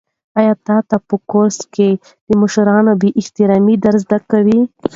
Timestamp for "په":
1.07-1.15